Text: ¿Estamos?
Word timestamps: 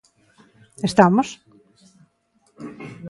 ¿Estamos? 0.89 1.27